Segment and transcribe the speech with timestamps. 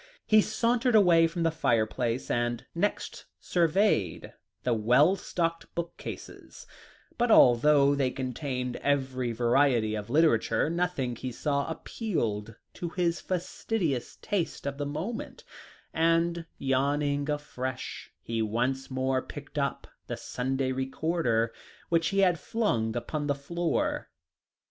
[0.25, 6.65] He sauntered away from the fireplace, and next surveyed the well stocked bookcases,
[7.19, 14.15] but although they contained every variety of literature, nothing he saw appealed to his fastidious
[14.23, 15.43] taste of the moment
[15.93, 21.53] and, yawning afresh, he once more picked up the Sunday Recorder,
[21.89, 24.09] which he had flung upon the floor.